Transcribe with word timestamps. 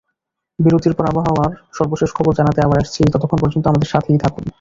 বিরতির 0.59 0.93
পর 0.93 1.05
আবহাওয়ার 1.07 1.51
সর্বশেষ 1.73 2.09
খবর 2.13 2.31
জানাতে 2.35 2.59
আবার 2.61 2.77
আসছি 2.79 3.01
ততক্ষণ 3.13 3.39
পর্যন্ত 3.41 3.65
আমাদের 3.67 3.89
সাথেই 3.89 4.21
থাকুন। 4.23 4.45